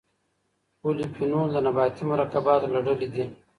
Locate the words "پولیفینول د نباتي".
0.81-2.03